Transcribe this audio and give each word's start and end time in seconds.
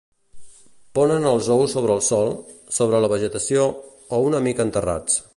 Ponen 0.99 1.27
els 1.31 1.49
ous 1.55 1.75
sobre 1.77 1.93
el 1.97 2.01
sòl, 2.07 2.33
sobre 2.77 3.01
la 3.05 3.11
vegetació 3.15 3.67
o 4.19 4.23
una 4.31 4.41
mica 4.47 4.67
enterrats. 4.69 5.21